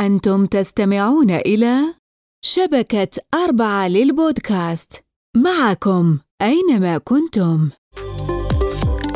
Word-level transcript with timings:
أنتم 0.00 0.46
تستمعون 0.46 1.30
إلى 1.30 1.80
شبكة 2.44 3.08
أربعة 3.34 3.88
للبودكاست 3.88 5.04
معكم 5.36 6.18
أينما 6.42 6.98
كنتم. 6.98 7.68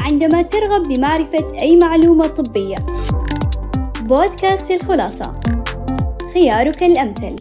عندما 0.00 0.42
ترغب 0.42 0.88
بمعرفة 0.88 1.58
أي 1.58 1.76
معلومة 1.76 2.26
طبية 2.26 2.76
بودكاست 4.00 4.70
الخلاصة 4.70 5.40
خيارك 6.34 6.82
الأمثل 6.82 7.36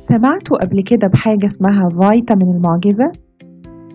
سمعتوا 0.00 0.58
قبل 0.64 0.82
كده 0.82 1.08
بحاجة 1.08 1.46
اسمها 1.46 1.88
فيتامين 1.88 2.56
المعجزة؟ 2.56 3.25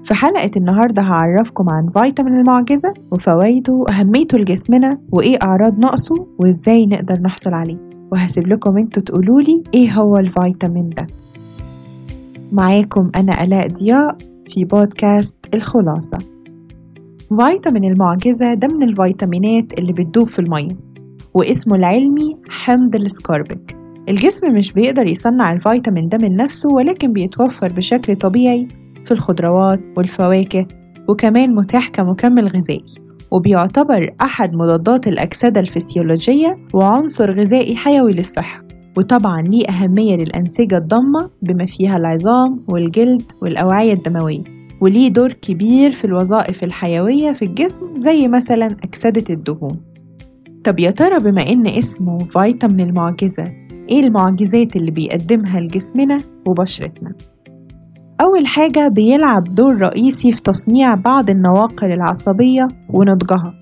في 0.05 0.13
حلقة 0.13 0.51
النهاردة 0.57 1.01
هعرفكم 1.01 1.65
عن 1.69 1.89
فيتامين 1.93 2.33
المعجزة 2.39 2.93
وفوائده 3.11 3.73
وأهميته 3.73 4.37
لجسمنا 4.37 4.97
وإيه 5.11 5.37
أعراض 5.43 5.77
نقصه 5.85 6.27
وإزاي 6.39 6.85
نقدر 6.85 7.19
نحصل 7.21 7.53
عليه. 7.53 7.77
وهسيب 8.11 8.47
لكم 8.47 8.77
أنتوا 8.77 9.03
تقولولي 9.03 9.63
إيه 9.75 9.91
هو 9.91 10.17
الفيتامين 10.17 10.89
ده. 10.89 11.07
معاكم 12.51 13.11
أنا 13.15 13.43
ألاء 13.43 13.67
ضياء 13.67 14.17
في 14.49 14.65
بودكاست 14.65 15.37
الخلاصة. 15.53 16.17
فيتامين 17.39 17.91
المعجزة 17.91 18.53
ده 18.53 18.67
من 18.67 18.83
الفيتامينات 18.83 19.79
اللي 19.79 19.93
بتدوب 19.93 20.27
في 20.29 20.39
المية 20.39 20.77
واسمه 21.33 21.75
العلمي 21.75 22.37
حمض 22.49 22.95
السكاربيك 22.95 23.75
الجسم 24.09 24.53
مش 24.53 24.73
بيقدر 24.73 25.09
يصنع 25.09 25.51
الفيتامين 25.51 26.07
ده 26.09 26.17
من 26.17 26.35
نفسه 26.35 26.69
ولكن 26.73 27.13
بيتوفر 27.13 27.71
بشكل 27.71 28.15
طبيعي 28.15 28.67
في 29.11 29.17
الخضروات 29.17 29.79
والفواكه 29.97 30.67
وكمان 31.09 31.55
متاح 31.55 31.89
كمكمل 31.89 32.47
غذائي. 32.47 32.85
وبيعتبر 33.31 34.15
أحد 34.21 34.53
مضادات 34.53 35.07
الأكسدة 35.07 35.59
الفسيولوجية 35.59 36.55
وعنصر 36.73 37.39
غذائي 37.39 37.75
حيوي 37.75 38.11
للصحة. 38.11 38.63
وطبعا 38.97 39.41
ليه 39.41 39.65
أهمية 39.69 40.15
للأنسجة 40.15 40.77
الضامة 40.77 41.29
بما 41.41 41.65
فيها 41.65 41.97
العظام 41.97 42.65
والجلد 42.67 43.31
والأوعية 43.41 43.93
الدموية. 43.93 44.43
وليه 44.81 45.09
دور 45.09 45.33
كبير 45.33 45.91
في 45.91 46.05
الوظائف 46.05 46.63
الحيوية 46.63 47.33
في 47.33 47.45
الجسم 47.45 47.83
زي 47.95 48.27
مثلا 48.27 48.65
أكسدة 48.65 49.23
الدهون. 49.29 49.79
طب 50.63 50.79
يا 50.79 50.91
ترى 50.91 51.19
بما 51.19 51.41
إن 51.41 51.67
اسمه 51.67 52.17
فيتامين 52.17 52.87
المعجزة 52.89 53.51
إيه 53.89 54.03
المعجزات 54.03 54.75
اللي 54.75 54.91
بيقدمها 54.91 55.59
لجسمنا 55.59 56.21
وبشرتنا؟ 56.47 57.13
أول 58.21 58.47
حاجة 58.47 58.87
بيلعب 58.87 59.43
دور 59.43 59.81
رئيسي 59.81 60.31
في 60.31 60.41
تصنيع 60.41 60.95
بعض 60.95 61.29
النواقل 61.29 61.91
العصبية 61.91 62.67
ونضجها 62.89 63.53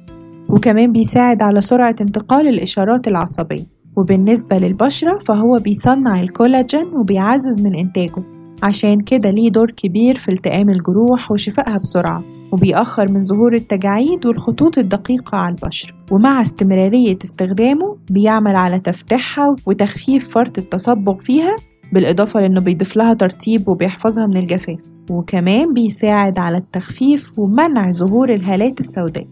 وكمان 0.50 0.92
بيساعد 0.92 1.42
على 1.42 1.62
سرعة 1.62 1.96
انتقال 2.02 2.48
الإشارات 2.48 3.08
العصبية. 3.08 3.66
وبالنسبة 3.98 4.58
للبشرة 4.58 5.20
فهو 5.28 5.60
بيصنع 5.60 6.20
الكولاجين 6.20 6.86
وبيعزز 7.02 7.62
من 7.62 7.80
إنتاجه. 7.80 8.24
عشان 8.64 9.00
كده 9.00 9.30
ليه 9.30 9.50
دور 9.50 9.72
كبير 9.72 10.16
في 10.16 10.32
التئام 10.32 10.70
الجروح 10.70 11.32
وشفائها 11.32 11.78
بسرعة 11.78 12.24
وبيأخر 12.52 13.12
من 13.12 13.20
ظهور 13.20 13.56
التجاعيد 13.56 14.26
والخطوط 14.26 14.78
الدقيقة 14.78 15.38
على 15.38 15.56
البشرة 15.56 15.96
ومع 16.12 16.42
استمرارية 16.42 17.18
استخدامه 17.24 17.98
بيعمل 18.10 18.56
على 18.56 18.80
تفتيحها 18.80 19.56
وتخفيف 19.66 20.30
فرط 20.30 20.58
التصبغ 20.58 21.18
فيها 21.20 21.56
بالإضافة 21.94 22.40
لأنه 22.40 22.62
بيضيف 22.62 22.98
لها 22.98 23.14
ترطيب 23.14 23.68
وبيحفظها 23.68 24.26
من 24.28 24.38
الجفاف 24.38 24.80
وكمان 25.12 25.74
بيساعد 25.74 26.40
على 26.40 26.58
التخفيف 26.58 27.40
ومنع 27.40 27.92
ظهور 27.92 28.30
الهالات 28.30 28.80
السوداء. 28.80 29.26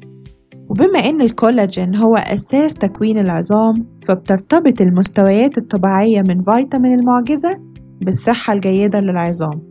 وبما 0.70 1.00
إن 1.00 1.22
الكولاجين 1.22 1.96
هو 1.98 2.16
أساس 2.16 2.74
تكوين 2.74 3.18
العظام 3.18 3.74
فبترتبط 4.08 4.82
المستويات 4.82 5.58
الطبيعية 5.58 6.22
من 6.22 6.44
فيتامين 6.44 7.00
المعجزة 7.00 7.58
بالصحة 8.02 8.54
الجيدة 8.54 9.00
للعظام. 9.00 9.62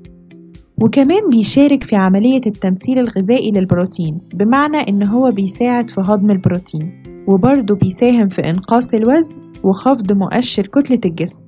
وكمان 0.83 1.29
بيشارك 1.31 1.83
في 1.83 1.97
عملية 1.97 2.41
التمثيل 2.47 2.99
الغذائي 2.99 3.51
للبروتين 3.51 4.19
بمعنى 4.35 4.77
إن 4.89 5.03
هو 5.03 5.31
بيساعد 5.31 5.91
في 5.91 6.01
هضم 6.01 6.31
البروتين 6.31 7.03
وبرضه 7.29 7.75
بيساهم 7.75 8.29
في 8.29 8.51
إنقاص 8.51 8.95
الوزن 8.95 9.35
وخفض 9.65 10.13
مؤشر 10.13 10.67
كتلة 10.67 11.01
الجسم. 11.05 11.45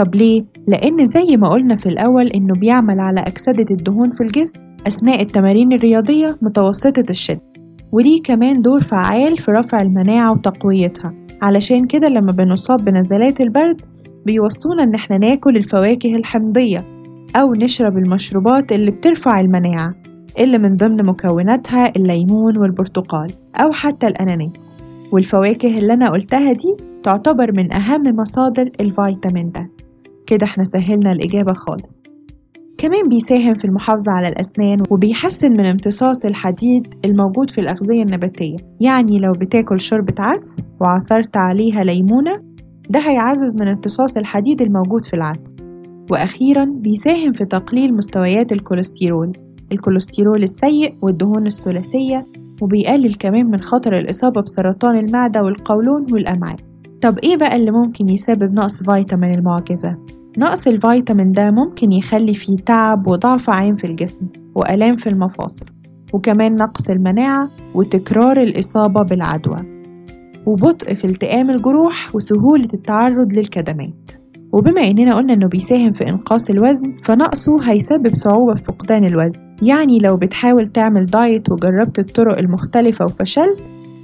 طب 0.00 0.14
ليه؟ 0.14 0.42
لأن 0.68 1.04
زي 1.04 1.36
ما 1.36 1.48
قلنا 1.48 1.76
في 1.76 1.86
الأول 1.88 2.26
إنه 2.26 2.54
بيعمل 2.54 3.00
على 3.00 3.20
أكسدة 3.20 3.64
الدهون 3.70 4.10
في 4.10 4.20
الجسم 4.20 4.60
أثناء 4.86 5.22
التمارين 5.22 5.72
الرياضية 5.72 6.38
متوسطة 6.42 7.04
الشدة 7.10 7.40
وليه 7.92 8.22
كمان 8.22 8.62
دور 8.62 8.80
فعال 8.80 9.38
في 9.38 9.50
رفع 9.50 9.82
المناعة 9.82 10.32
وتقويتها. 10.32 11.14
علشان 11.42 11.86
كده 11.86 12.08
لما 12.08 12.32
بنصاب 12.32 12.84
بنزلات 12.84 13.40
البرد 13.40 13.80
بيوصونا 14.26 14.82
إن 14.82 14.94
إحنا 14.94 15.18
ناكل 15.18 15.56
الفواكه 15.56 16.10
الحمضية 16.10 16.84
أو 17.36 17.54
نشرب 17.54 17.98
المشروبات 17.98 18.72
اللي 18.72 18.90
بترفع 18.90 19.40
المناعة 19.40 19.94
اللي 20.38 20.58
من 20.58 20.76
ضمن 20.76 21.06
مكوناتها 21.06 21.92
الليمون 21.96 22.58
والبرتقال 22.58 23.32
أو 23.56 23.72
حتى 23.72 24.06
الأناناس. 24.06 24.76
والفواكه 25.12 25.74
اللي 25.74 25.92
أنا 25.92 26.08
قلتها 26.10 26.52
دي 26.52 26.76
تعتبر 27.02 27.52
من 27.56 27.74
أهم 27.74 28.02
مصادر 28.20 28.70
الفيتامين 28.80 29.50
ده. 29.50 29.79
كده 30.30 30.44
إحنا 30.46 30.64
سهلنا 30.64 31.12
الإجابة 31.12 31.52
خالص. 31.52 32.00
كمان 32.78 33.08
بيساهم 33.08 33.54
في 33.54 33.64
المحافظة 33.64 34.12
على 34.12 34.28
الأسنان 34.28 34.78
وبيحسن 34.90 35.52
من 35.52 35.66
امتصاص 35.66 36.24
الحديد 36.24 36.94
الموجود 37.04 37.50
في 37.50 37.60
الأغذية 37.60 38.02
النباتية. 38.02 38.56
يعني 38.80 39.18
لو 39.18 39.32
بتاكل 39.32 39.80
شوربة 39.80 40.14
عدس 40.18 40.56
وعصرت 40.80 41.36
عليها 41.36 41.84
ليمونة 41.84 42.32
ده 42.90 43.00
هيعزز 43.00 43.56
من 43.56 43.68
امتصاص 43.68 44.16
الحديد 44.16 44.62
الموجود 44.62 45.04
في 45.04 45.14
العدس. 45.14 45.54
وأخيرا 46.10 46.64
بيساهم 46.64 47.32
في 47.32 47.44
تقليل 47.44 47.94
مستويات 47.96 48.52
الكوليسترول. 48.52 49.32
الكوليسترول 49.72 50.42
السيء 50.42 50.94
والدهون 51.02 51.46
الثلاثية 51.46 52.26
وبيقلل 52.62 53.14
كمان 53.14 53.46
من 53.46 53.60
خطر 53.60 53.98
الإصابة 53.98 54.40
بسرطان 54.42 54.96
المعدة 54.96 55.42
والقولون 55.42 56.06
والأمعاء. 56.12 56.56
طب 57.02 57.18
إيه 57.18 57.36
بقى 57.36 57.56
اللي 57.56 57.70
ممكن 57.70 58.08
يسبب 58.08 58.52
نقص 58.54 58.82
فيتامين 58.82 59.34
المعجزة؟ 59.34 59.96
نقص 60.38 60.66
الفيتامين 60.66 61.32
ده 61.32 61.50
ممكن 61.50 61.92
يخلي 61.92 62.34
فيه 62.34 62.56
تعب 62.56 63.06
وضعف 63.06 63.50
عين 63.50 63.76
في 63.76 63.86
الجسم 63.86 64.26
وآلام 64.54 64.96
في 64.96 65.08
المفاصل 65.08 65.66
وكمان 66.12 66.56
نقص 66.56 66.90
المناعة 66.90 67.48
وتكرار 67.74 68.40
الإصابة 68.40 69.02
بالعدوى 69.02 69.80
وبطء 70.46 70.94
في 70.94 71.04
التئام 71.04 71.50
الجروح 71.50 72.14
وسهولة 72.14 72.68
التعرض 72.74 73.32
للكدمات. 73.32 74.12
وبما 74.52 74.80
إننا 74.80 75.14
قلنا 75.14 75.32
إنه 75.32 75.48
بيساهم 75.48 75.92
في 75.92 76.04
إنقاص 76.10 76.50
الوزن 76.50 76.96
فنقصه 77.02 77.56
هيسبب 77.62 78.14
صعوبة 78.14 78.54
في 78.54 78.62
فقدان 78.64 79.04
الوزن. 79.04 79.40
يعني 79.62 79.98
لو 80.04 80.16
بتحاول 80.16 80.66
تعمل 80.66 81.06
دايت 81.06 81.50
وجربت 81.52 81.98
الطرق 81.98 82.38
المختلفة 82.38 83.04
وفشلت 83.04 83.56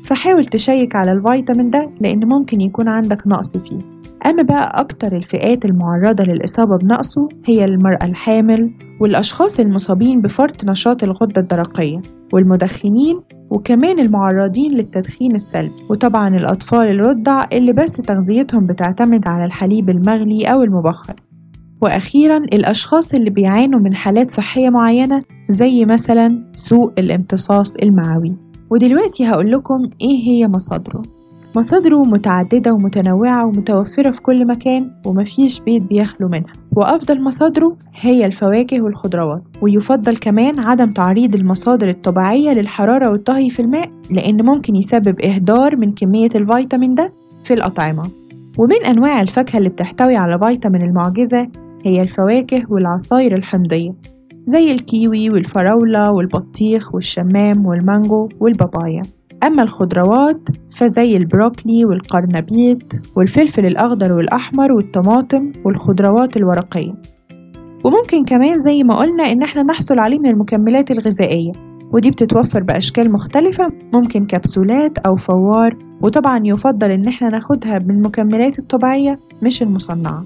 فحاول 0.05 0.45
تشيك 0.45 0.97
على 0.97 1.13
الفيتامين 1.13 1.71
ده 1.71 1.91
لأن 2.01 2.21
ممكن 2.29 2.61
يكون 2.61 2.89
عندك 2.89 3.27
نقص 3.27 3.57
فيه. 3.57 3.96
أما 4.27 4.43
بقى 4.43 4.81
أكتر 4.81 5.17
الفئات 5.17 5.65
المعرضة 5.65 6.25
للإصابة 6.25 6.77
بنقصه 6.77 7.29
هي 7.47 7.65
المرأة 7.65 8.05
الحامل 8.05 8.71
والأشخاص 9.01 9.61
المصابين 9.61 10.21
بفرط 10.21 10.65
نشاط 10.65 11.03
الغدة 11.05 11.41
الدرقية 11.41 12.03
والمدخنين 12.33 13.21
وكمان 13.51 13.99
المعرضين 14.01 14.73
للتدخين 14.73 15.35
السلبي. 15.35 15.73
وطبعا 15.91 16.29
الأطفال 16.29 16.87
الرضع 16.91 17.45
اللي 17.53 17.73
بس 17.73 17.93
تغذيتهم 17.93 18.67
بتعتمد 18.67 19.29
على 19.29 19.45
الحليب 19.45 19.91
المغلي 19.91 20.45
أو 20.45 20.63
المبخر. 20.63 21.15
وأخيرا 21.83 22.37
الأشخاص 22.37 23.15
اللي 23.15 23.31
بيعانوا 23.31 23.81
من 23.81 23.95
حالات 23.95 24.31
صحية 24.31 24.71
معينة 24.71 25.23
زي 25.49 25.85
مثلا 25.85 26.53
سوء 26.55 26.93
الامتصاص 26.99 27.77
المعوي. 27.77 28.37
ودلوقتي 28.71 29.27
هقول 29.27 29.51
لكم 29.51 29.83
إيه 30.03 30.29
هي 30.29 30.49
مصادره. 30.49 31.03
مصادره 31.57 32.05
متعددة 32.05 32.73
ومتنوعة 32.73 33.47
ومتوفرة 33.47 34.11
في 34.11 34.23
كل 34.23 34.47
مكان 34.47 34.91
ومفيش 35.07 35.61
بيت 35.61 35.83
بيخلو 35.83 36.29
منها. 36.29 36.53
وأفضل 36.77 37.23
مصادره 37.23 37.77
هي 37.95 38.27
الفواكه 38.27 38.83
والخضروات. 38.83 39.43
ويفضل 39.63 40.17
كمان 40.17 40.61
عدم 40.61 40.93
تعريض 40.93 41.37
المصادر 41.37 41.89
الطبيعية 41.89 42.51
للحرارة 42.53 43.11
والطهي 43.11 43.51
في 43.51 43.63
الماء 43.63 43.89
لأن 44.11 44.45
ممكن 44.47 44.77
يسبب 44.77 45.21
إهدار 45.21 45.77
من 45.77 45.93
كمية 45.93 46.29
الفيتامين 46.35 46.95
ده 46.95 47.13
في 47.45 47.55
الأطعمة. 47.55 48.11
ومن 48.59 48.87
أنواع 48.87 49.21
الفاكهة 49.21 49.59
اللي 49.59 49.69
بتحتوي 49.69 50.17
على 50.17 50.39
فيتامين 50.39 50.83
المعجزة 50.83 51.49
هي 51.85 52.03
الفواكه 52.03 52.63
والعصاير 52.71 53.35
الحمضية 53.35 53.91
زي 54.47 54.73
الكيوي 54.73 55.31
والفراولة 55.31 56.11
والبطيخ 56.13 56.95
والشمام 56.95 57.67
والمانجو 57.67 58.29
والبابايا. 58.41 59.03
أما 59.47 59.63
الخضروات 59.63 60.49
فزي 60.77 61.17
البروكلي 61.17 61.85
والقرنبيط 61.85 62.83
والفلفل 63.17 63.67
الأخضر 63.67 64.13
والأحمر 64.13 64.73
والطماطم 64.73 65.53
والخضروات 65.65 66.37
الورقية. 66.37 66.95
وممكن 67.85 68.25
كمان 68.25 68.61
زي 68.61 68.83
ما 68.83 68.95
قلنا 68.95 69.25
إن 69.25 69.43
إحنا 69.43 69.63
نحصل 69.63 69.99
عليه 69.99 70.19
من 70.19 70.27
المكملات 70.27 70.91
الغذائية. 70.91 71.53
ودي 71.93 72.11
بتتوفر 72.11 72.63
بأشكال 72.63 73.13
مختلفة 73.13 73.69
ممكن 73.95 74.27
كبسولات 74.27 74.99
أو 74.99 75.17
فوار 75.17 75.77
وطبعا 76.03 76.41
يفضل 76.45 76.91
إن 76.91 77.09
إحنا 77.09 77.29
ناخدها 77.29 77.79
من 77.79 77.91
المكملات 77.91 78.59
الطبيعية 78.59 79.21
مش 79.43 79.63
المصنعة. 79.63 80.25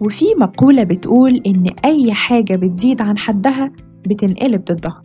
وفي 0.00 0.24
مقولة 0.40 0.82
بتقول 0.82 1.40
إن 1.46 1.64
أي 1.84 2.12
حاجة 2.12 2.56
بتزيد 2.56 3.02
عن 3.02 3.18
حدها 3.18 3.72
بتنقلب 4.06 4.64
ضدها. 4.64 5.02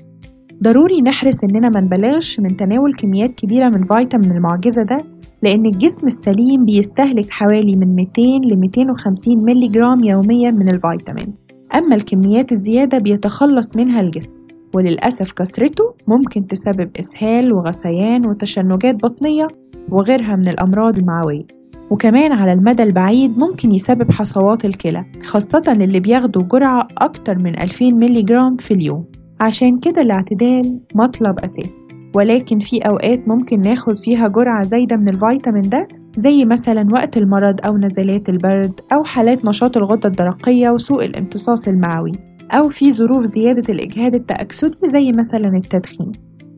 ضروري 0.63 1.01
نحرص 1.01 1.43
إننا 1.43 1.69
ما 1.69 1.79
نبالغش 1.79 2.39
من 2.39 2.55
تناول 2.55 2.93
كميات 2.93 3.35
كبيرة 3.35 3.69
من 3.69 3.87
فيتامين 3.87 4.31
المعجزة 4.31 4.83
ده 4.83 5.03
لأن 5.41 5.65
الجسم 5.65 6.07
السليم 6.07 6.65
بيستهلك 6.65 7.29
حوالي 7.29 7.75
من 7.75 7.95
200 7.95 8.21
ل 8.21 8.59
250 8.59 9.43
ملي 9.45 9.67
جرام 9.67 10.03
يوميا 10.03 10.51
من 10.51 10.73
الفيتامين. 10.73 11.33
أما 11.75 11.95
الكميات 11.95 12.51
الزيادة 12.51 12.97
بيتخلص 12.97 13.75
منها 13.75 14.01
الجسم 14.01 14.39
وللأسف 14.75 15.31
كثرته 15.31 15.83
ممكن 16.07 16.47
تسبب 16.47 16.89
إسهال 16.99 17.53
وغثيان 17.53 18.27
وتشنجات 18.27 18.95
بطنية 18.95 19.47
وغيرها 19.91 20.35
من 20.35 20.47
الأمراض 20.47 20.97
المعوية. 20.97 21.43
وكمان 21.91 22.33
على 22.33 22.51
المدى 22.51 22.83
البعيد 22.83 23.39
ممكن 23.39 23.71
يسبب 23.71 24.11
حصوات 24.11 24.65
الكلى 24.65 25.05
خاصة 25.23 25.63
للي 25.67 25.99
بياخدوا 25.99 26.43
جرعة 26.43 26.87
أكتر 26.97 27.37
من 27.39 27.59
2000 27.59 27.91
ملي 27.91 28.21
جرام 28.21 28.57
في 28.57 28.73
اليوم. 28.73 29.05
عشان 29.41 29.79
كده 29.79 30.01
الاعتدال 30.01 30.79
مطلب 30.95 31.39
أساسي. 31.39 31.85
ولكن 32.15 32.59
في 32.59 32.77
أوقات 32.77 33.27
ممكن 33.27 33.61
ناخد 33.61 33.99
فيها 33.99 34.27
جرعة 34.27 34.63
زايدة 34.63 34.95
من 34.95 35.09
الفيتامين 35.09 35.69
ده 35.69 35.87
زي 36.17 36.45
مثلا 36.45 36.87
وقت 36.93 37.17
المرض 37.17 37.55
أو 37.65 37.77
نزلات 37.77 38.29
البرد 38.29 38.79
أو 38.93 39.03
حالات 39.03 39.45
نشاط 39.45 39.77
الغدة 39.77 40.09
الدرقية 40.09 40.69
وسوء 40.69 41.05
الامتصاص 41.05 41.67
المعوي 41.67 42.11
أو 42.51 42.69
في 42.69 42.91
ظروف 42.91 43.23
زيادة 43.25 43.73
الإجهاد 43.73 44.15
التأكسدي 44.15 44.79
زي 44.83 45.11
مثلا 45.11 45.57
التدخين. 45.57 46.11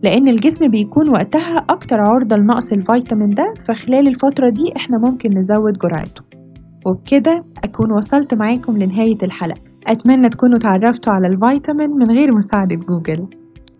لأن 0.03 0.27
الجسم 0.27 0.67
بيكون 0.67 1.09
وقتها 1.09 1.57
أكتر 1.69 1.99
عرضة 1.99 2.35
لنقص 2.35 2.71
الفيتامين 2.73 3.29
ده 3.29 3.53
فخلال 3.67 4.07
الفترة 4.07 4.49
دي 4.49 4.73
إحنا 4.77 4.97
ممكن 4.97 5.29
نزود 5.37 5.73
جرعته. 5.77 6.21
وبكده 6.85 7.45
أكون 7.63 7.91
وصلت 7.91 8.33
معاكم 8.33 8.77
لنهاية 8.77 9.17
الحلقة. 9.23 9.66
أتمنى 9.87 10.29
تكونوا 10.29 10.57
تعرفتوا 10.57 11.13
على 11.13 11.27
الفيتامين 11.27 11.91
من 11.91 12.17
غير 12.17 12.35
مساعدة 12.35 12.75
جوجل. 12.75 13.27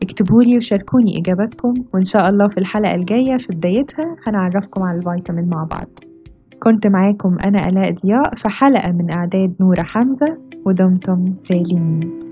اكتبولي 0.04 0.57
وشاركوني 0.57 1.19
إجاباتكم 1.19 1.74
وإن 1.94 2.04
شاء 2.04 2.30
الله 2.30 2.48
في 2.48 2.57
الحلقة 2.57 2.95
الجاية 2.95 3.38
في 3.38 3.48
بدايتها 3.50 4.15
هنعرفكم 4.27 4.83
على 4.83 4.98
الفيتامين 4.98 5.50
مع 5.50 5.63
بعض. 5.63 5.88
كنت 6.59 6.88
معاكم 6.88 7.38
أنا 7.45 7.69
ألاء 7.69 7.92
ضياء 8.06 8.36
في 8.36 8.50
حلقة 8.50 8.92
من 8.92 9.13
إعداد 9.13 9.56
نورة 9.59 9.81
حمزة 9.81 10.38
ودمتم 10.65 11.36
سالمين. 11.36 12.26